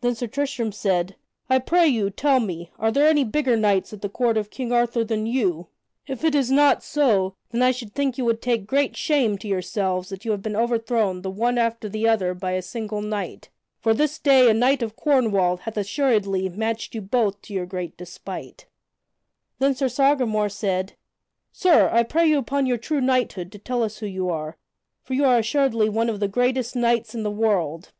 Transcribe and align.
Then 0.00 0.14
Sir 0.14 0.28
Tristram 0.28 0.72
said: 0.72 1.14
"I 1.50 1.58
pray 1.58 1.86
you, 1.86 2.08
tell 2.08 2.40
me, 2.40 2.70
are 2.78 2.90
there 2.90 3.06
any 3.06 3.22
bigger 3.22 3.54
knights 3.54 3.92
at 3.92 4.00
the 4.00 4.08
court 4.08 4.38
of 4.38 4.48
King 4.48 4.72
Arthur 4.72 5.04
than 5.04 5.26
you? 5.26 5.66
If 6.06 6.24
it 6.24 6.34
is 6.34 6.50
not 6.50 6.82
so, 6.82 7.34
then 7.50 7.60
I 7.60 7.70
should 7.70 7.92
think 7.94 8.16
you 8.16 8.24
would 8.24 8.40
take 8.40 8.66
great 8.66 8.96
shame 8.96 9.36
to 9.36 9.46
yourselves 9.46 10.08
that 10.08 10.24
you 10.24 10.30
have 10.30 10.40
been 10.40 10.56
overthrown 10.56 11.20
the 11.20 11.30
one 11.30 11.58
after 11.58 11.86
the 11.86 12.08
other 12.08 12.32
by 12.32 12.52
a 12.52 12.62
single 12.62 13.02
knight. 13.02 13.50
For 13.78 13.92
this 13.92 14.18
day 14.18 14.48
a 14.48 14.54
knight 14.54 14.80
of 14.80 14.96
Cornwall 14.96 15.58
hath 15.58 15.76
assuredly 15.76 16.48
matched 16.48 16.94
you 16.94 17.02
both 17.02 17.42
to 17.42 17.52
your 17.52 17.66
great 17.66 17.94
despite." 17.98 18.64
[Sidenote: 19.58 19.76
Sir 19.76 19.84
Tristram 19.84 20.22
acknowledges 20.30 20.54
his 20.54 20.60
degree] 20.60 20.70
Then 20.78 20.88
Sir 20.88 20.88
Sagramore 20.88 20.88
said: 20.88 20.96
"Sir, 21.52 21.90
I 21.92 22.02
pray 22.04 22.26
you 22.26 22.38
upon 22.38 22.64
your 22.64 22.78
true 22.78 23.02
knighthood 23.02 23.52
to 23.52 23.58
tell 23.58 23.82
us 23.82 23.98
who 23.98 24.06
you 24.06 24.30
are, 24.30 24.56
for 25.02 25.12
you 25.12 25.26
are 25.26 25.36
assuredly 25.36 25.90
one 25.90 26.08
of 26.08 26.20
the 26.20 26.26
greatest 26.28 26.74
knights 26.74 27.14
in 27.14 27.22
the 27.22 27.30
world." 27.30 27.92